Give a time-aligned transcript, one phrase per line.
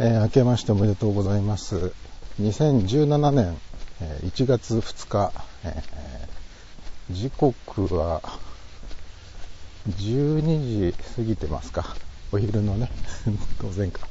[0.00, 1.92] えー、明けましておめでとうございます。
[2.40, 3.56] 2017年、
[4.00, 5.32] えー、1月2日、
[5.64, 8.22] えー、時刻は
[9.88, 11.96] 12時過ぎてますか？
[12.30, 12.90] お昼のね、
[13.60, 14.06] 当然か。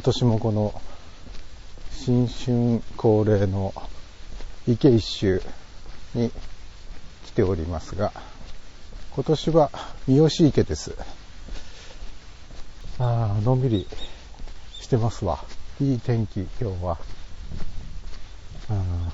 [0.00, 0.80] 今年もこの
[1.92, 3.74] 新春恒例の
[4.66, 5.42] 池一周
[6.14, 6.32] に
[7.26, 8.10] 来ておりますが、
[9.14, 9.70] 今年は
[10.08, 10.96] 三好池です。
[12.98, 13.86] ああ、のんびり
[14.80, 15.44] してますわ。
[15.82, 16.96] いい天気、今日は。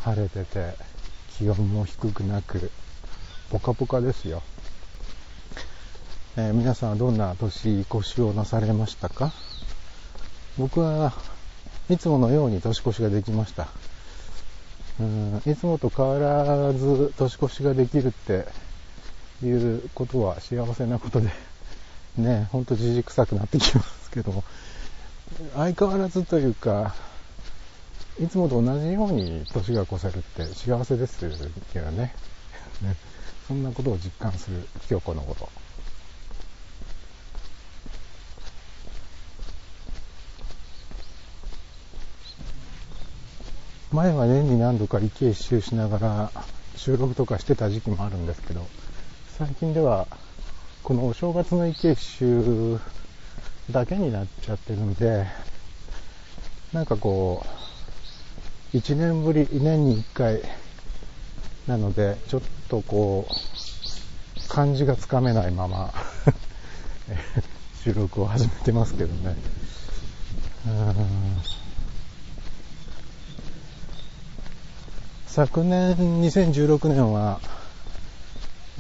[0.03, 0.77] 晴れてて、
[1.37, 2.71] 気温も低くなく、
[3.51, 4.41] ポカポカですよ。
[6.37, 9.33] えー、皆さんはどんな年越しをなされましたか？
[10.59, 11.13] 僕は
[11.91, 13.69] いつものように年越しができました。
[14.99, 18.47] うんいつもと変わらず年越しができるって
[19.45, 21.31] いうことは幸せなことで、
[22.17, 24.43] ね、ほんとじじくさくなってきますけども、
[25.55, 26.95] 相変わらずというか、
[28.19, 31.31] いつもと同じように年が越せるって幸せですよ
[31.91, 32.15] ね。
[32.81, 32.97] ね
[33.47, 35.35] そんなことを実感する今日このこ
[43.93, 46.31] 前は年に何度か池一周しながら
[46.77, 48.67] 収録とかしてた時期もあるんですけど、
[49.39, 50.09] 最近では
[50.83, 52.81] このお正月の池一周
[53.71, 55.27] だけになっちゃってるんで、
[56.73, 57.47] なんかこ
[58.75, 60.43] う、1年ぶり、年に1回
[61.69, 65.95] なので、ちょっとこう、感じがつかめないまま
[67.85, 69.37] 収録を始めてますけどね。
[70.67, 71.66] うん
[75.37, 77.41] 昨年2016年は、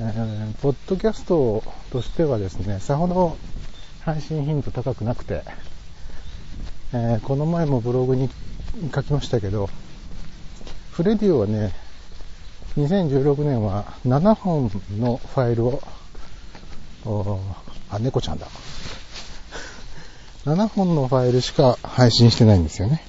[0.00, 1.62] えー、ポッドキャスト
[1.92, 3.36] としてはですね、さほど
[4.00, 5.42] 配信頻度高くなくて、
[6.94, 8.30] えー、この前もブログに
[8.94, 9.68] 書きましたけど、
[10.92, 11.74] フレディオはね、
[12.78, 15.82] 2016年は7本のファイルを、
[17.90, 18.46] あ、猫ちゃんだ。
[20.46, 23.05] 7本のファイルしか配信してないんですよね。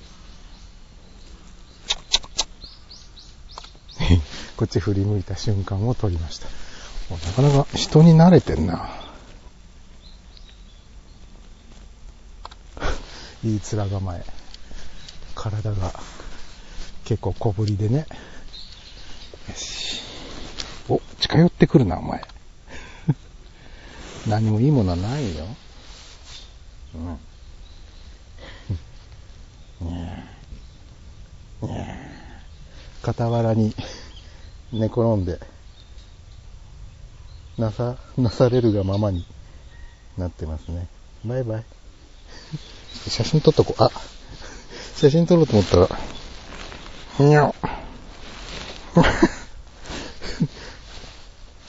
[4.57, 6.47] こっち振り向いた瞬間を撮りました。
[7.11, 8.89] なかなか人に慣れてんな。
[13.45, 14.25] いい面構え。
[15.35, 15.93] 体が
[17.05, 18.07] 結構小ぶりでね。
[19.47, 20.01] よし。
[20.89, 22.27] お、近寄ってくるな、お前。
[24.27, 25.45] 何もいいものはないよ。
[26.95, 26.97] う
[29.85, 29.87] ん。
[29.87, 30.25] ね
[31.61, 31.67] え。
[31.67, 32.07] ねえ。
[33.03, 33.75] 傍らに
[34.71, 35.39] 寝転んで、
[37.57, 39.25] なさ、なされるがままに
[40.17, 40.87] なってますね。
[41.25, 41.63] バイバイ。
[43.09, 43.83] 写真撮っとこう。
[43.83, 43.89] あ、
[44.95, 45.89] 写真撮ろうと思ったら、
[47.19, 47.53] にゃ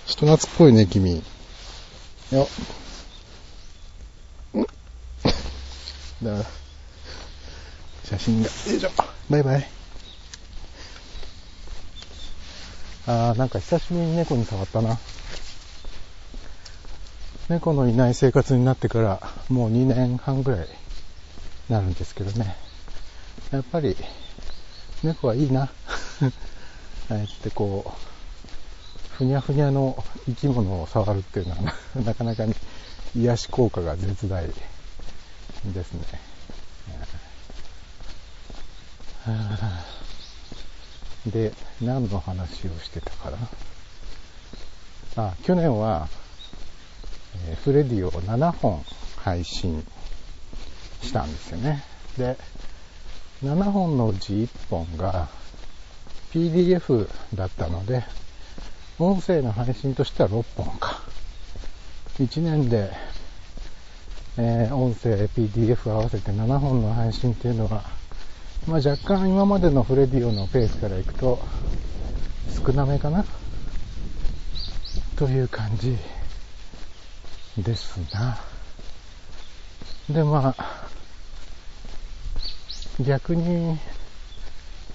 [0.07, 1.23] 人懐っこいね、君。
[2.33, 2.49] よ
[6.23, 6.45] だから、
[8.05, 8.91] 写真が、よいしょ。
[9.31, 9.78] バイバイ。
[13.11, 14.99] あーなんか久しぶりに猫に触ったな。
[17.49, 20.69] 猫のいない生活になってからもう2年半ぐらい
[21.71, 22.55] なるんですけどね。
[23.51, 23.97] やっぱり
[25.03, 25.63] 猫はいいな。
[27.09, 31.75] ああやってこう、ふにゃふにゃの生き物を触るっていうのは
[32.05, 32.55] なかなかに
[33.17, 36.03] 癒し効果が絶大ですね。
[39.25, 40.08] はあ
[41.27, 43.39] で、何の話をしてたかな？
[45.17, 46.09] あ、去年は、
[47.49, 48.85] えー、フレディを7本
[49.17, 49.85] 配信
[51.03, 51.83] したんですよね。
[52.17, 52.37] で、
[53.43, 55.29] 7本のうち1本が
[56.33, 58.05] PDF だったので、
[58.99, 61.03] 音声の配信としては6本か。
[62.19, 62.91] 1年で、
[64.37, 67.98] えー、音声、PDF 合わせて7本の配信っていうのは、
[68.69, 71.39] まあ、若干今までのフレディオのペースからいくと
[72.55, 73.25] 少なめかな
[75.17, 75.97] という感じ
[77.57, 78.39] ですな。
[80.11, 80.89] で、まあ、
[83.01, 83.79] 逆に、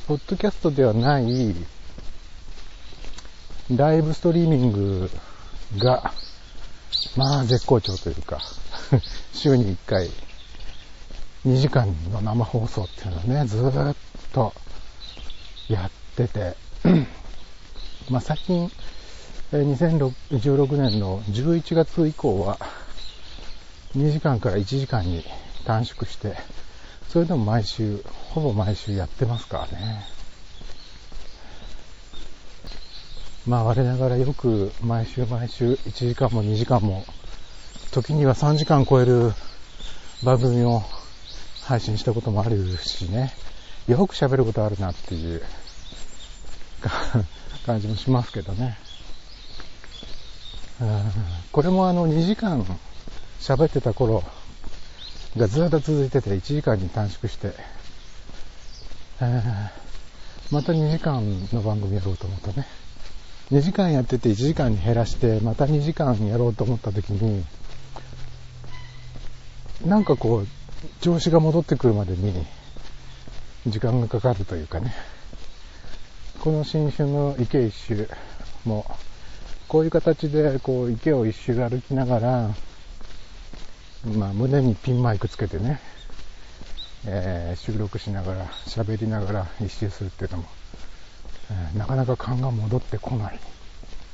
[0.07, 1.55] ポッドキャストではない
[3.75, 5.09] ライブストリーミング
[5.79, 6.13] が、
[7.15, 8.39] まあ絶好調というか、
[9.33, 10.11] 週に1回
[11.45, 13.95] 2時間の生放送っていうのをね、ずーっ
[14.31, 14.53] と
[15.67, 16.55] やってて、
[18.09, 18.71] まあ最近、
[19.51, 22.57] 2016年の11月以降は、
[23.97, 25.21] 2時間から1時間に
[25.65, 26.37] 短縮して、
[27.09, 28.01] それでも毎週、
[28.33, 30.05] ほぼ毎週やってますからね。
[33.45, 37.03] まあ我ながらよく毎週毎週1時間も2時間も、
[37.91, 39.33] 時には3時間超える
[40.23, 40.81] 番組を
[41.65, 43.33] 配信したこともあるしね、
[43.88, 45.42] よく喋ることあるなっていう
[47.65, 48.77] 感じもしますけどね。
[51.51, 52.65] これもあの2時間
[53.39, 54.24] 喋ってた頃
[55.38, 57.54] がずっと続いてて1時間に短縮して、
[60.51, 62.68] また2時間の番組やろうと思ったね。
[63.51, 67.45] 2時間やってて1時間に減らして、また2時間やろうと思った時に、
[69.86, 70.48] なんかこう、
[71.01, 72.45] 調子が戻ってくるまでに
[73.68, 74.94] 時間がかかるというかね。
[76.41, 78.09] この新春の池一周
[78.65, 78.85] も、
[79.69, 82.56] こういう形でこう池を一周歩きながら、
[84.18, 85.80] まあ胸にピンマイクつけてね、
[87.06, 90.44] えー、収録しながら、喋りながら一周するっていうのも、
[91.51, 93.39] えー、なかなか勘が戻ってこない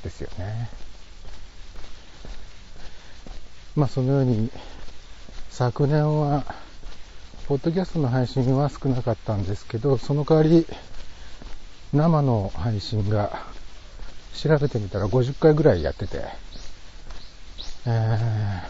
[0.04, 0.70] ですよね。
[3.74, 4.50] まあそのように
[5.50, 6.44] 昨年は、
[7.48, 10.64] ポッドキャストの配信は少なかったんですけど、その代わり、
[11.92, 13.44] 生の配信が、
[14.32, 16.24] 調べてみたら50回ぐらいやってて、
[17.84, 18.62] えー、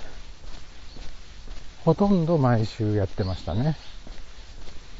[1.84, 3.76] ほとんど毎週やってましたね。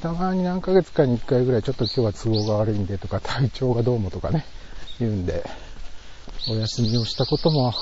[0.03, 4.45] たまに何ヶ月かに1回ぐらいちょっと今日は都合が悪いんでとか体調がどうもとかね、
[4.99, 5.49] 言うんで、
[6.49, 7.73] お休みをしたことも、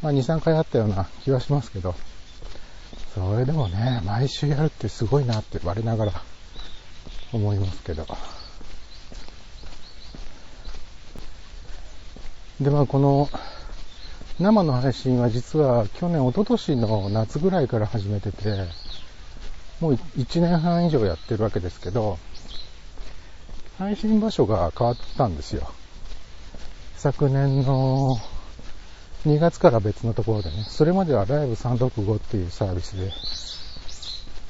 [0.00, 1.94] まあ2、3回あったような気はしますけど、
[3.14, 6.12] それでもね、毎週やるってすごいなって我ながら
[7.32, 8.06] 思いますけど。
[12.60, 13.28] で、まあこの
[14.40, 18.66] 生の配信は実は去年、一昨年の夏ぐらいから始めてて、
[19.78, 22.18] もう1年半以上やってるわけですけど、
[23.78, 25.72] 配信場所が変わったんですよ。
[26.96, 28.18] 昨年の
[29.26, 33.10] 2月から別のところでね、それまではライブ365っていうサービスで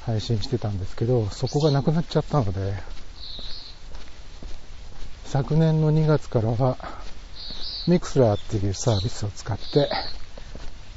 [0.05, 2.73] 配信してたんですけど、そこがなくなっちゃったので、
[5.23, 6.77] 昨年の2月からは、
[7.87, 9.89] ミクスラーっていうサービスを使って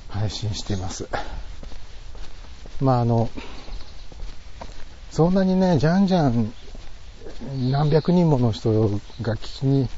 [0.09, 1.09] 配信しています。
[2.81, 3.31] まああの、
[5.11, 6.53] そんなにね、じゃんじゃん
[7.71, 8.89] 何百人もの人
[9.23, 9.89] が聞きに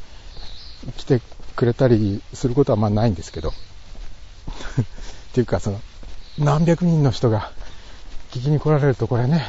[0.96, 1.20] 来て
[1.56, 3.52] くれたりすることはまあないんですけど、
[4.80, 5.80] っていうか、その、
[6.38, 7.52] 何百人の人が
[8.30, 9.44] 聞きに来られるとこれね、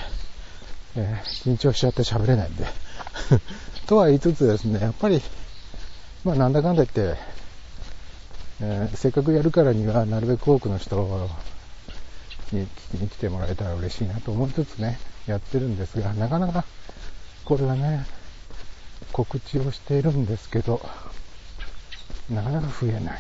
[0.96, 2.66] えー、緊張しちゃって喋れないんで
[3.88, 5.22] とは言いつつですね、やっぱり、
[6.24, 7.20] まあなんだかんだ言って、
[8.62, 10.96] えー、せっかくやるからにはなるべく多くの人
[12.52, 16.66] に聞きに来てもらえたら嬉しいなと思いつつね、やってるんですが、なかなか
[17.46, 18.06] これはね、
[19.12, 20.82] 告知をしているんですけど、
[22.30, 23.20] なかなか増えない。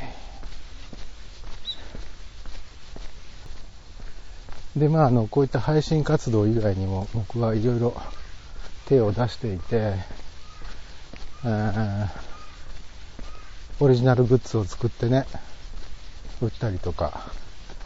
[4.76, 7.94] で、まあ、あの、こういった配信活動以外にも僕はいろいろ
[8.86, 9.96] 手を出していて、
[13.80, 15.26] オリジナルグッズを作ってね、
[16.42, 17.26] 売ったりとか、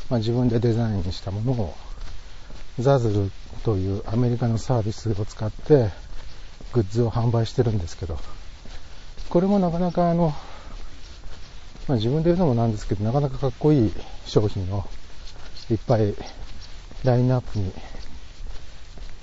[0.09, 1.73] まあ、自分でデザインしたものを、
[2.79, 3.31] ザズル
[3.63, 5.89] というアメリカのサービスを使って
[6.73, 8.19] グッズを販売してるんですけど、
[9.29, 10.35] これもなかなかあの、
[11.87, 13.93] まあ、自分で言うのもなんですけど、なかなかかっこいい
[14.25, 14.85] 商品を
[15.71, 16.13] いっぱい
[17.05, 17.71] ラインナップに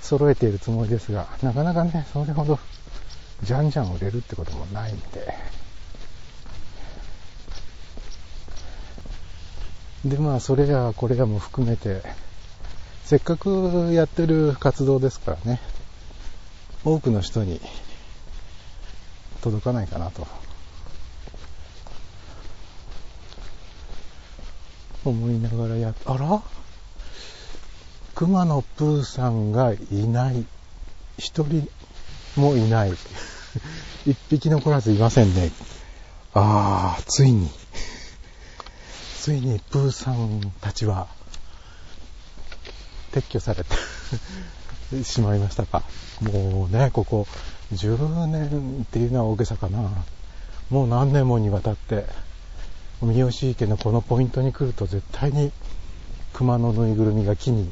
[0.01, 2.57] 揃えているつもりですが、なかなかね、それほど
[3.43, 5.35] じゃんじゃん売れるってこともないんで、
[10.05, 12.01] で、まあ、それやこれやも含めて、
[13.05, 15.59] せっかくやってる活動ですからね、
[16.85, 17.61] 多くの人に
[19.41, 20.25] 届かないかなと
[25.05, 26.41] 思いながらや、あら？
[28.15, 30.45] 熊野プーさんがいない。
[31.17, 31.67] 一人
[32.35, 32.93] もいない。
[34.05, 35.51] 一匹残らずいませんね。
[36.33, 37.49] ああ、ついに、
[39.19, 41.07] ついにプーさんたちは
[43.11, 43.75] 撤去されて
[45.03, 45.83] しまいましたか。
[46.21, 47.27] もうね、ここ
[47.73, 50.05] 10年っていうのは大げさかな。
[50.69, 52.05] もう何年もにわたって
[53.01, 55.51] 三好池のこのポイントに来ると絶対に
[56.33, 57.71] 熊のぬいぐるみが木に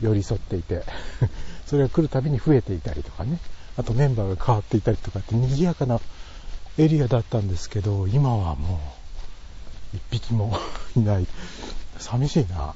[0.00, 0.84] 寄り添っていて
[1.66, 3.38] それが来るたびに増えていたりとかね。
[3.78, 6.00] あとメンバーが変わっていたりとかって賑やかな
[6.78, 8.80] エリアだったんですけど今はも
[9.92, 10.58] う一匹も
[10.96, 11.26] いない。
[11.98, 12.74] 寂しいな、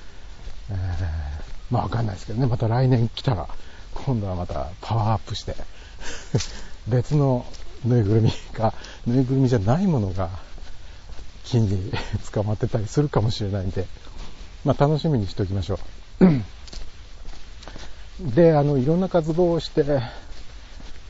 [0.70, 0.76] えー、
[1.70, 2.46] まあわかんないですけどね。
[2.46, 3.48] また来年来たら
[3.94, 5.56] 今度はまたパワーアップして
[6.86, 7.44] 別の
[7.84, 8.74] ぬいぐるみが
[9.06, 10.30] ぬいぐるみじゃないものが
[11.44, 11.92] 木に
[12.32, 13.86] 捕まってたりするかもしれないんで、
[14.64, 15.78] まあ、楽しみにしておきましょう。
[18.20, 19.84] で、あの、いろんな活動をして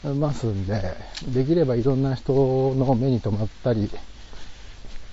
[0.03, 0.97] ますんで、
[1.29, 2.33] できればいろんな人
[2.75, 3.91] の目に留まったり、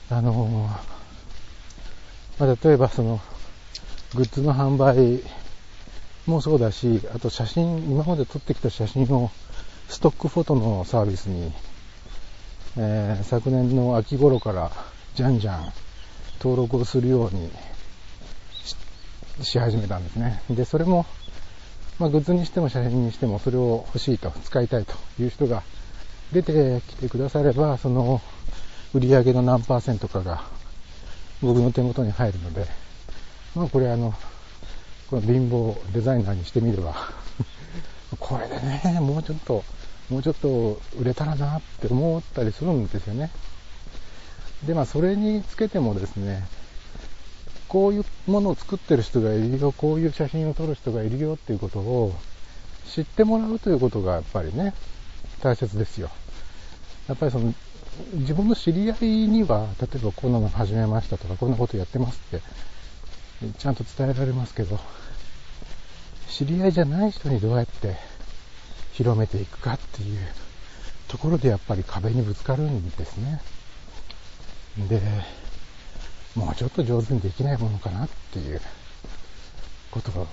[0.09, 0.69] あの、
[2.39, 3.19] まあ、例えばその、
[4.15, 5.21] グッズの販売
[6.25, 9.31] もそうだし、あと写真、今まで撮ってきた写真を
[9.89, 11.51] ストックフォトのサービスに、
[12.77, 14.71] えー、昨年の秋頃から
[15.15, 15.73] じゃんじゃん
[16.39, 17.51] 登録をするように
[19.41, 20.41] し始めたんですね。
[20.49, 21.05] で、それも、
[21.99, 25.63] まあ、グッズにしても写真にしてもそれを欲しいと、使いたいという人が
[26.31, 28.21] 出てきてくだされば、その
[28.93, 30.43] 売り上げの何パーセントかが
[31.41, 32.65] 僕の手元に入るので、
[33.55, 34.13] まあこれあの、
[35.09, 36.95] この貧乏デザイナーにしてみれば
[38.19, 39.63] これでね、もうちょっと、
[40.09, 43.31] もうちょっと売れたらなって思ったりするんですよね。
[44.65, 46.47] で、まあ、それにつけてもですね、
[47.73, 52.13] こういうものを作ってる人がいるよ、こういう写真を撮る人がいるよっていうことを
[52.85, 54.75] 知ってもらうということがやっぱりね、
[55.41, 56.11] 大切ですよ。
[57.07, 57.51] やっぱりその、
[58.13, 62.45] 自分の知り合いには、例えばこんなの始めましたとか、こんなことやってますって、
[63.57, 64.79] ちゃんと伝えられますけど、
[66.29, 67.95] 知り合いじゃない人にどうやって
[68.91, 70.19] 広めていくかっていう
[71.07, 73.41] ところでやっぱり壁にぶつかるんですね。
[74.87, 75.01] で、
[76.35, 78.61] もうちょっと上手にできないものかなっていう
[79.91, 80.27] ことを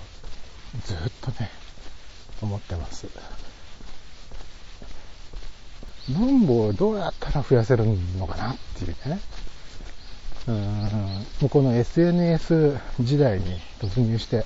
[0.87, 1.51] ずっとね、
[2.41, 3.07] 思ってます。
[6.09, 7.85] 分母をどうやったら増やせる
[8.19, 9.21] のかなっていうね。
[10.49, 10.57] うん
[11.43, 14.45] もうこの SNS 時代に突入して、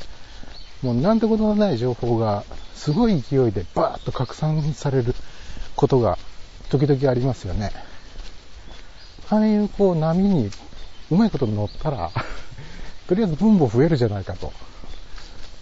[0.83, 2.45] もうなんてことのない情報が
[2.75, 5.15] すごい勢いでバーッと拡散される
[5.77, 6.19] ことが
[6.69, 7.71] 時々ありますよね。
[9.31, 10.51] ああいうこう波に
[11.11, 12.11] うまいこと乗ったら
[13.07, 14.53] とりあえず分母増えるじゃないかと。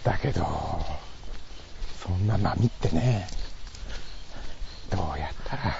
[0.03, 0.45] だけど、
[2.01, 3.27] そんな波ってね、
[4.89, 5.77] どうやったら、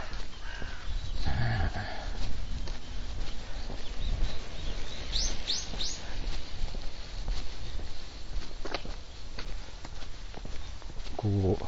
[11.18, 11.66] こう、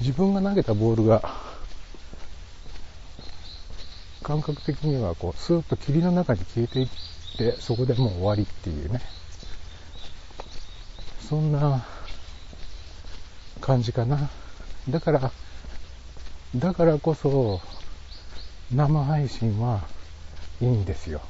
[0.00, 1.41] 自分が投げたボールが
[4.22, 6.88] 感覚的にはこう、スーッと霧の中に消えていっ
[7.36, 9.00] て、そこでもう終わりっていうね。
[11.28, 11.84] そんな
[13.60, 14.30] 感じかな。
[14.88, 15.32] だから、
[16.56, 17.60] だからこそ、
[18.74, 19.82] 生配信は
[20.60, 21.20] いいんですよ。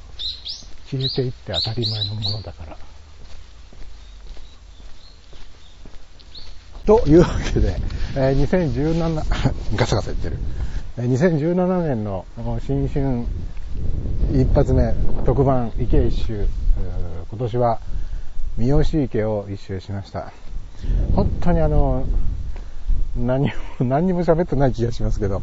[0.89, 2.77] 消えていって当たり前のものだから。
[6.85, 7.75] というわけで、
[8.15, 9.15] えー、2017、
[9.75, 10.37] ガサガサ言ってる。
[10.97, 12.23] 2017年の
[12.61, 13.25] 新春
[14.31, 14.93] 一発目
[15.25, 16.45] 特番池一周。
[17.31, 17.79] 今年は
[18.57, 20.31] 三好池を一周しました。
[21.15, 22.05] 本当にあの
[23.17, 25.41] 何も 何にも喋ってない気がしますけど、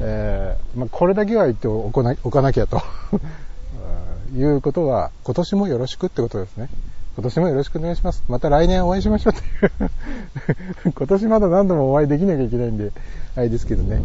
[0.00, 2.02] えー、まあ、これだけは言っておか
[2.40, 2.80] なきゃと。
[4.34, 6.68] いうことは今年もよろしくってことですね。
[7.16, 8.22] 今年もよろしくお願いします。
[8.28, 12.92] また来年お会いしましょうという 今年まだ何度もお会いできなきゃいけないんで、
[13.36, 14.02] あれですけどね。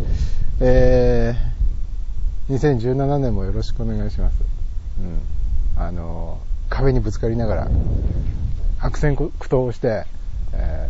[0.62, 4.36] えー、2017年もよろしくお願いします。
[5.78, 5.84] うん。
[5.84, 6.38] あの、
[6.70, 7.72] 壁にぶつかりながら、
[8.80, 10.06] 悪戦苦闘をして、
[10.54, 10.90] え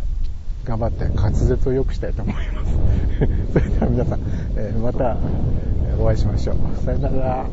[0.64, 2.70] ー、頑張って滑舌を良くしたいと思います。
[3.52, 4.20] それでは皆さん、
[4.54, 5.16] えー、また
[5.98, 6.56] お会いしましょう。
[6.84, 7.46] さよなら。